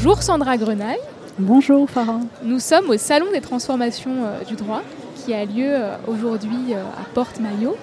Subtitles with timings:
[0.00, 1.00] Bonjour Sandra Grenaille.
[1.40, 2.20] Bonjour Farah.
[2.44, 4.82] Nous sommes au Salon des transformations euh, du droit
[5.16, 7.76] qui a lieu euh, aujourd'hui euh, à Porte-Maillot.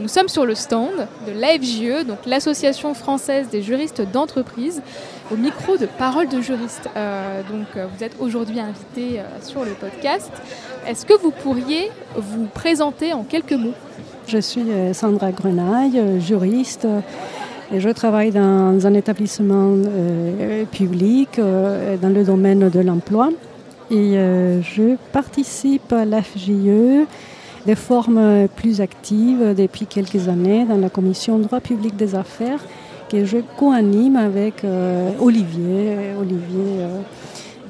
[0.00, 4.80] nous sommes sur le stand de l'AFJE, donc l'Association française des juristes d'entreprise,
[5.30, 6.88] au micro de Parole de juriste.
[7.50, 10.32] donc vous êtes aujourd'hui invité sur le podcast.
[10.86, 13.74] Est-ce que vous pourriez vous présenter en quelques mots?
[14.26, 16.86] Je suis Sandra Grenaille, juriste
[17.80, 23.30] je travaille dans un établissement euh, public euh, dans le domaine de l'emploi.
[23.90, 27.06] Et euh, je participe à l'AFJE
[27.66, 32.60] de forme plus active depuis quelques années dans la commission droit public des affaires
[33.08, 34.64] que je co-anime avec
[35.20, 36.86] Olivier, Olivier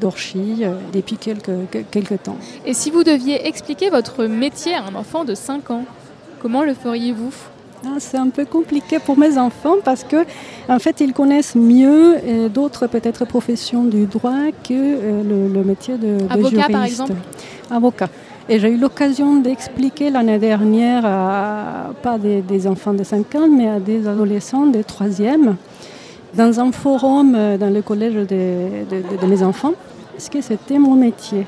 [0.01, 0.63] Dorchy
[0.95, 2.39] depuis quelques, temps.
[2.65, 5.85] Et si vous deviez expliquer votre métier à un enfant de 5 ans,
[6.41, 7.35] comment le feriez-vous?
[7.99, 10.25] C'est un peu compliqué pour mes enfants parce que
[10.69, 15.97] en fait ils connaissent mieux euh, d'autres peut-être professions du droit que euh, le, métier
[15.97, 17.15] de, de avocat par exemple?
[17.71, 18.09] Avocat.
[18.49, 23.69] Et j'ai eu l'occasion d'expliquer l'année dernière à pas des, enfants de 5 ans, mais
[23.69, 25.55] à des adolescents de 3e,
[26.35, 29.75] dans un forum euh, dans le collège de mes enfants,
[30.19, 31.47] ce que c'était mon métier.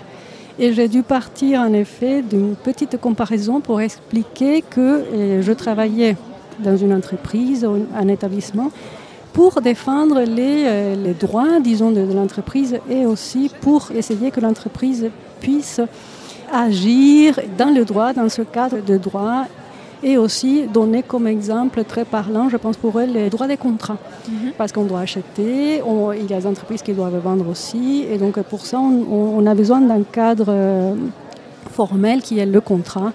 [0.59, 6.17] Et j'ai dû partir en effet d'une petite comparaison pour expliquer que je travaillais
[6.61, 7.67] dans une entreprise,
[7.97, 8.71] un établissement,
[9.35, 15.11] pour défendre les, euh, les droits, disons, de, l'entreprise et aussi pour essayer que l'entreprise
[15.41, 15.81] puisse
[16.53, 19.47] agir dans le droit, dans ce cadre de droit
[20.05, 23.97] et aussi donner comme exemple très parlant, je pense pour elle, les droits des contrats.
[24.29, 24.53] Mhm.
[24.59, 25.81] Parce qu'on doit acheter,
[26.21, 29.55] il y a des entreprises qui doivent vendre aussi, et donc pour ça, on, a
[29.55, 30.95] besoin d'un cadre euh,
[31.71, 33.13] formel qui est le contrat.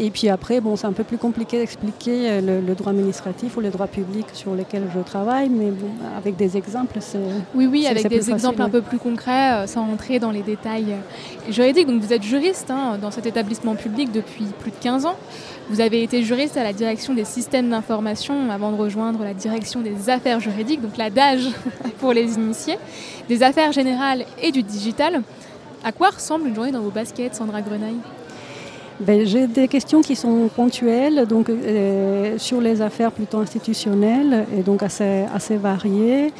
[0.00, 3.60] Et puis après, bon, c'est un peu plus compliqué d'expliquer euh, le, droit administratif ou
[3.60, 5.72] le droit public sur lesquels je travaille, mais
[6.16, 7.18] avec des exemples, c'est.
[7.54, 10.94] Oui, oui, avec des exemples un peu plus concrets, euh, sans entrer dans les détails
[11.50, 11.88] juridiques.
[11.88, 15.16] Donc vous êtes juriste hein, dans cet établissement public depuis plus de 15 ans.
[15.68, 19.80] Vous avez été juriste à la direction des systèmes d'information avant de rejoindre la direction
[19.80, 21.48] des affaires juridiques, donc la DAGE
[21.98, 22.78] pour les initiés,
[23.28, 25.22] des affaires générales et du digital.
[25.82, 27.98] À quoi ressemble une journée dans vos baskets, Sandra Grenaille?
[29.00, 34.62] Ben, J'ai des questions qui sont ponctuelles, donc euh, sur les affaires plutôt institutionnelles et
[34.62, 36.32] donc assez, variées.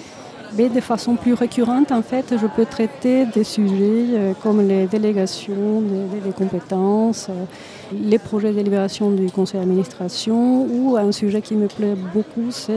[0.57, 4.87] Mais de façon plus récurrente, en fait, je peux traiter des sujets euh, comme les
[4.87, 5.83] délégations,
[6.25, 7.45] les, compétences, euh,
[7.93, 12.73] les projets de délibération du conseil d'administration ou un sujet qui me plaît beaucoup, c'est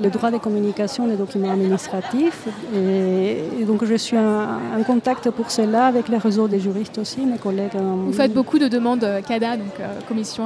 [0.00, 2.46] le droit des communications des documents administratifs.
[2.74, 7.38] Et, donc je suis en, contact pour cela avec les réseaux des juristes aussi, mes
[7.38, 7.72] collègues.
[7.74, 9.74] Vous faites beaucoup de demandes CADA, donc
[10.08, 10.44] Commission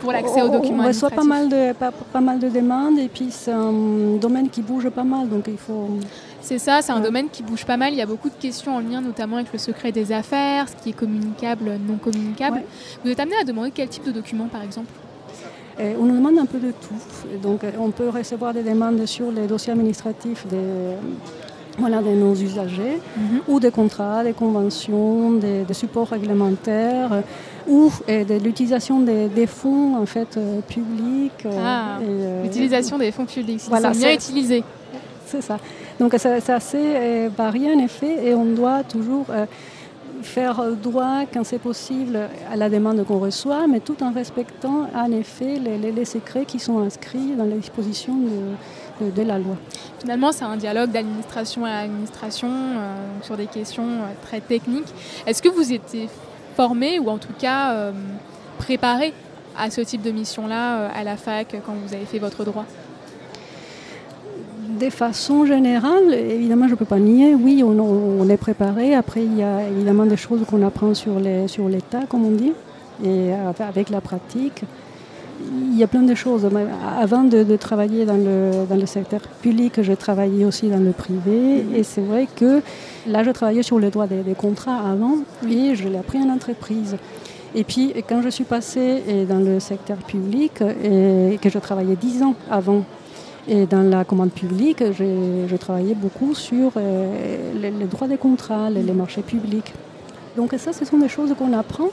[0.00, 3.28] pour l'accès aux documents on reçoit pas mal, de, pas, mal de demandes et puis
[3.30, 3.72] c'est un
[4.20, 5.88] domaine qui bouge pas mal, donc il faut...
[6.40, 7.94] C'est ça, c'est un domaine qui bouge pas mal.
[7.94, 10.76] Il y a beaucoup de questions en lien notamment avec le secret des affaires, ce
[10.82, 12.62] qui est communicable, non communicable.
[13.02, 14.90] Vous êtes amené à demander quel type de documents par exemple?
[15.78, 17.38] On nous demande un peu de tout.
[17.42, 20.56] Donc, on peut recevoir des demandes sur les dossiers administratifs des,
[21.78, 23.40] voilà, de nos usagers, mhm.
[23.48, 27.20] ou des contrats, des conventions, des, supports réglementaires, euh,
[27.66, 31.46] ou de l'utilisation des, fonds en fait, euh, publics.
[31.46, 31.98] Euh, ah,
[32.42, 34.62] l'utilisation des fonds publics, voilà, bien utilisé.
[35.26, 35.58] C'est ça.
[35.98, 39.26] Donc c'est assez varié en effet, et on doit toujours
[40.24, 42.18] faire droit, quand c'est possible,
[42.50, 46.58] à la demande qu'on reçoit, mais tout en respectant en effet les, les, secrets qui
[46.58, 48.16] sont inscrits dans les dispositions
[49.00, 49.56] de, de, la loi.
[50.00, 54.92] Finalement, c'est un dialogue d'administration à administration euh, sur des questions euh, très techniques.
[55.26, 56.08] Est-ce que vous étiez
[56.56, 57.92] formé ou en tout cas euh,
[58.58, 59.12] préparé
[59.58, 62.64] à ce type de mission-là à la fac quand vous avez fait votre droit?
[64.78, 68.94] De façon générale, évidemment, je ne peux pas nier, oui, on, est préparé.
[68.94, 72.52] Après, il y a évidemment des choses qu'on apprend sur l'état, sur comme on dit,
[73.04, 74.62] et avec la pratique.
[75.50, 76.48] Il y a plein de choses.
[76.98, 81.64] Avant de, travailler dans le, dans le, secteur public, j'ai travaillé aussi dans le privé.
[81.74, 82.62] Et c'est vrai que
[83.06, 85.18] là, je travaillais sur le droit des, contrats avant
[85.48, 86.96] et je l'ai appris en entreprise.
[87.54, 92.22] Et puis, quand je suis passée dans le secteur public, et que je travaillais dix
[92.22, 92.84] ans avant
[93.46, 98.82] et dans la commande publique, j'ai travaillé beaucoup sur euh, les, droits des contrats, les,
[98.92, 99.72] marchés publics.
[100.36, 101.90] Donc ça, ce sont des choses qu'on apprend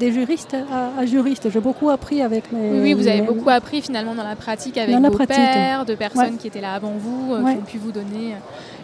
[0.00, 1.48] des juristes à, juristes.
[1.50, 2.80] J'ai beaucoup appris avec mes...
[2.80, 6.48] Oui, vous avez beaucoup appris finalement dans la pratique avec vos pairs, de personnes qui
[6.48, 8.36] étaient là avant vous, euh, qui ont pu vous donner euh,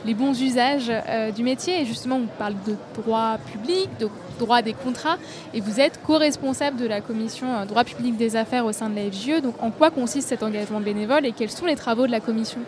[0.04, 0.92] les bons usages
[1.34, 1.80] du métier.
[1.80, 4.08] Et justement, on parle de droit public, de
[4.38, 5.16] droit des contrats,
[5.54, 8.96] et vous êtes co-responsable de la commission euh, droit public des affaires au sein de
[8.96, 9.42] la FGE.
[9.42, 12.60] Donc en quoi consiste cet engagement bénévole et quels sont les travaux de la commission?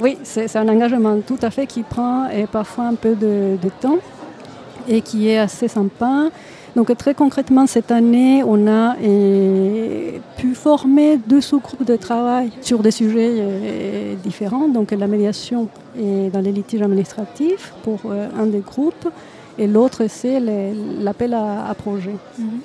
[0.00, 3.98] Oui, c'est un engagement tout à fait qui prend et parfois un peu de, temps
[4.86, 6.28] et qui est assez sympa.
[6.76, 12.80] Donc très concrètement, cette année, on a eh, pu former deux sous-groupes de travail sur
[12.80, 14.68] des sujets eh, différents.
[14.68, 15.68] Donc la médiation
[15.98, 19.08] et dans les litiges administratifs pour euh, un des groupes
[19.58, 20.40] et l'autre, c'est
[21.00, 22.14] l'appel à, projet.
[22.38, 22.60] Mhm.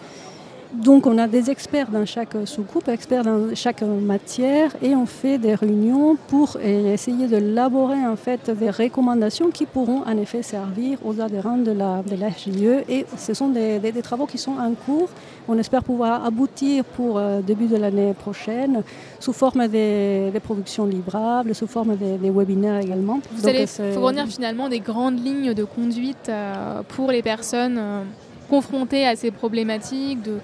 [0.74, 5.38] Donc on a des experts dans chaque sous-groupe, experts dans chaque matière, et on fait
[5.38, 10.98] des réunions pour essayer de élaborer en fait des recommandations qui pourront en effet servir
[11.06, 12.30] aux adhérents de la, de la
[12.90, 15.10] Et ce sont des, travaux qui sont en cours.
[15.48, 18.84] On espère pouvoir aboutir pour euh, début de l'année prochaine
[19.20, 23.20] sous forme des, productions livrables, sous forme des, webinaires également.
[23.32, 27.78] Vous allez fournir finalement des grandes lignes de conduite euh, pour les personnes.
[27.78, 28.04] Euh,
[28.54, 30.38] confrontés à ces problématiques de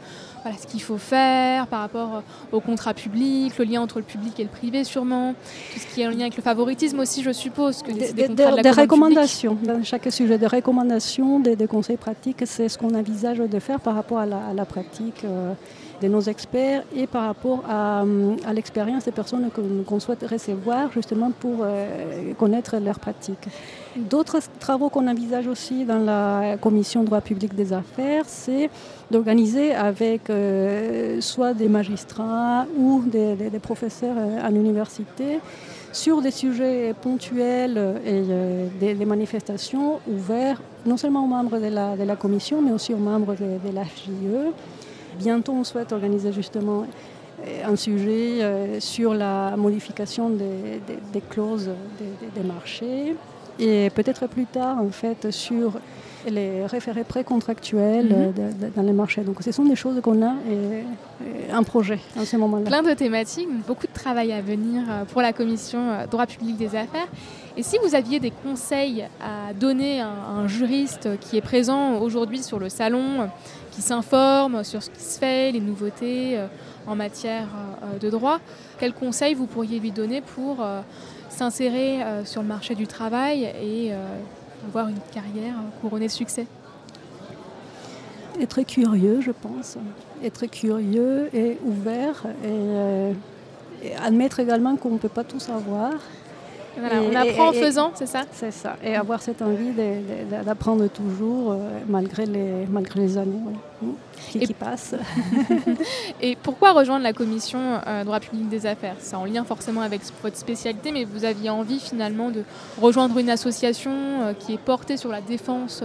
[0.60, 4.44] ce qu'il faut faire par rapport au contrat public, le lien entre le public et
[4.44, 5.36] le privé sûrement,
[5.74, 7.84] tout ce qui est en lien avec le favoritisme aussi, je suppose.
[7.84, 12.96] Que des, des, recommandations, dans chaque sujet, des recommandations, des, conseils pratiques, c'est ce qu'on
[12.96, 15.24] envisage de faire par rapport à la, pratique.
[15.24, 15.54] Euh,
[16.02, 18.04] de nos experts et par rapport à,
[18.46, 19.50] à l'expérience des personnes
[19.86, 23.48] qu'on souhaite recevoir justement pour euh, connaître leurs pratiques.
[23.96, 28.70] D'autres travaux qu'on envisage aussi dans la commission droit public des affaires, c'est
[29.12, 35.40] d'organiser avec euh, soit des magistrats ou des, professeurs euh, à l'université
[35.92, 42.62] sur des sujets ponctuels et des, manifestations ouverts non seulement aux membres de la, commission,
[42.62, 44.54] mais aussi aux membres de, de la FJE
[45.18, 46.86] Bientôt, on souhaite organiser justement
[47.46, 51.70] euh, un sujet euh, sur la modification des, clauses
[52.36, 53.16] des, marchés
[53.60, 55.74] et peut-être plus tard en fait sur
[56.28, 58.72] les référés précontractuels mhm.
[58.76, 59.22] dans les marchés.
[59.22, 60.84] Donc ce sont des choses qu'on a et,
[61.52, 62.66] un projet en ce moment-là.
[62.66, 65.80] Plein de thématiques, beaucoup de travail à venir euh, pour la commission
[66.10, 67.08] droit public des affaires.
[67.58, 72.42] Et si vous aviez des conseils à donner à un juriste qui est présent aujourd'hui
[72.42, 73.30] sur le salon,
[73.82, 76.48] s'informe sur ce qui se fait, les nouveautés euh,
[76.88, 77.48] en matière
[77.84, 78.40] euh, de droit.
[78.80, 80.82] Quels conseils vous pourriez lui donner pour euh,
[81.30, 83.94] s'insérer sur le marché du travail et
[84.68, 86.48] avoir une carrière couronnée de succès?
[88.42, 89.78] Être curieux, je pense.
[90.24, 95.94] Être curieux et ouvert et admettre également qu'on ne peut pas tout savoir
[96.78, 98.24] on apprend en faisant, c'est ça?
[98.32, 98.76] C'est ça.
[98.84, 99.72] Et avoir cette envie
[100.46, 101.58] d'apprendre toujours, euh,
[101.88, 103.40] malgré, les, malgré les années
[104.30, 104.96] qui, passent.
[106.22, 108.96] et pourquoi rejoindre la commission euh, droit public des affaires?
[109.00, 112.44] C'est en lien forcément avec votre spécialité, mais vous aviez envie finalement de
[112.80, 115.84] rejoindre une association euh, qui est portée sur la défense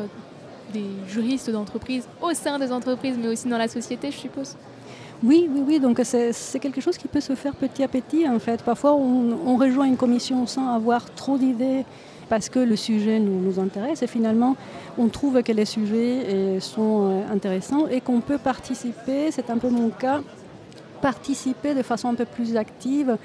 [0.72, 4.56] des juristes d'entreprise au sein des entreprises, mais aussi dans la société, je suppose?
[5.24, 5.80] Oui, oui, oui.
[5.80, 8.62] Donc c'est quelque chose qui peut se faire petit à petit en fait.
[8.62, 11.84] Parfois on, rejoint une commission sans avoir trop d'idées
[12.28, 14.56] parce que le sujet nous, intéresse et finalement
[14.98, 19.58] on trouve que les sujets euh, sont euh, intéressants et qu'on peut participer, c'est un
[19.58, 20.20] peu mon cas,
[21.00, 23.16] participer de façon un peu plus active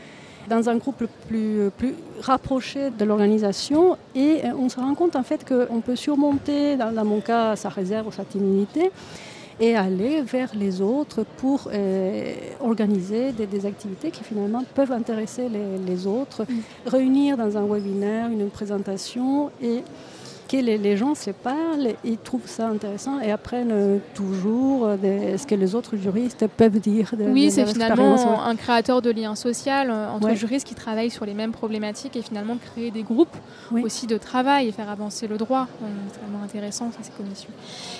[0.50, 5.24] dans un groupe plus, plus rapproché de l'organisation et euh, on se rend compte en
[5.24, 8.92] fait qu'on peut surmonter, dans mon cas, sa réserve ou sa timidité
[9.60, 15.78] et aller vers les autres pour euh, organiser des, activités qui finalement peuvent intéresser les,
[15.86, 16.90] les autres, mm.
[16.90, 19.84] réunir dans un webinaire une présentation et
[20.50, 25.76] que les, gens se parlent, ils trouvent ça intéressant et apprennent toujours ce que les
[25.76, 27.12] autres juristes peuvent dire.
[27.18, 31.26] De, oui, c'est finalement un créateur de liens sociaux euh, entre juristes qui travaillent sur
[31.26, 33.36] les mêmes problématiques et finalement créer des groupes
[33.84, 35.68] aussi de travail et faire avancer le droit.
[36.12, 37.50] C'est vraiment intéressant ces commissions.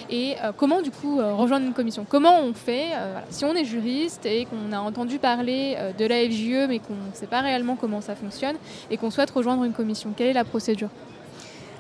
[0.10, 2.06] Et euh, comment du coup euh, rejoindre une commission?
[2.08, 2.88] Comment on fait
[3.30, 7.14] si on est juriste et qu'on a entendu parler de la FJE mais qu'on ne
[7.14, 8.56] sait pas réellement comment ça fonctionne
[8.90, 10.90] et qu'on souhaite rejoindre une commission Quelle est la procédure?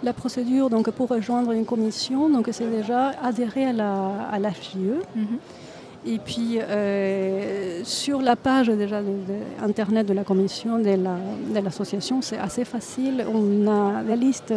[0.04, 5.40] La procédure donc, pour rejoindre une commission, donc, c'est déjà adhérer à la, à mhm.
[6.06, 9.10] Et puis, euh, sur la page déjà de,
[9.62, 13.26] Internet de la commission, de, l'association, c'est assez facile.
[13.32, 14.54] On a la liste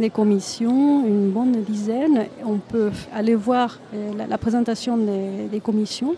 [0.00, 2.26] des, commissions, une bonne dizaine.
[2.44, 6.16] On peut aller voir euh, la, présentation des, commissions,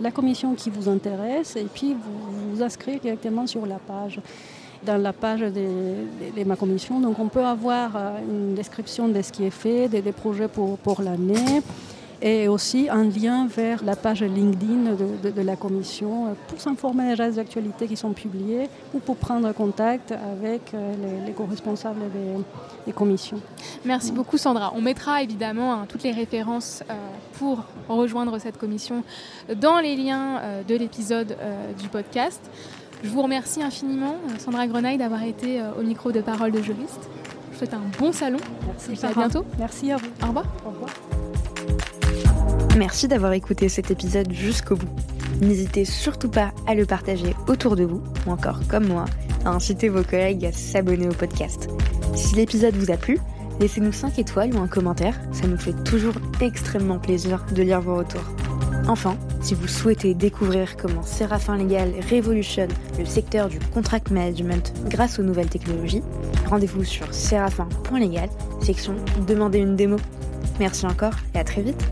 [0.00, 4.20] la commission qui vous intéresse, et puis vous vous inscrivez directement sur la page
[4.84, 7.00] dans la page de, ma commission.
[7.00, 10.78] Donc on peut avoir euh, une description de ce qui est fait, des, projets pour,
[10.78, 11.62] pour l'année
[12.22, 17.38] et aussi un lien vers la page LinkedIn de, la commission euh, pour s'informer des
[17.38, 22.00] actualités qui sont publiées ou pour prendre contact avec euh, les, co-responsables
[22.86, 23.40] des, commissions.
[23.84, 24.72] Merci beaucoup Sandra.
[24.74, 26.82] On mettra évidemment hein, toutes les références
[27.34, 29.04] pour rejoindre cette commission
[29.56, 31.36] dans les liens de l'épisode
[31.78, 32.40] du podcast.
[33.02, 37.08] Je vous remercie infiniment, Sandra Grenaille, d'avoir été euh, au micro de Parole de juriste.
[37.48, 38.38] Je vous souhaite un bon salon.
[38.66, 39.06] Merci.
[39.06, 39.44] à bientôt.
[39.58, 40.06] Merci à vous.
[40.22, 40.44] Au revoir.
[40.66, 40.90] Au revoir.
[42.76, 44.88] Merci d'avoir écouté cet épisode jusqu'au bout.
[45.40, 49.06] N'hésitez surtout pas à le partager autour de vous, ou encore comme moi,
[49.46, 51.70] à inciter vos collègues à s'abonner au podcast.
[52.14, 53.18] Si l'épisode vous a plu,
[53.60, 57.96] laissez-nous 5 étoiles ou un commentaire, ça nous fait toujours extrêmement plaisir de lire vos
[57.96, 58.24] retours.
[58.88, 65.18] Enfin, si vous souhaitez découvrir comment Séraphin Légal révolutionne le secteur du contract management grâce
[65.18, 66.02] aux nouvelles technologies,
[66.48, 68.28] rendez-vous sur séraphin.légal,
[68.60, 68.94] section
[69.26, 69.96] Demandez une démo.
[70.58, 71.82] Merci encore et à très vite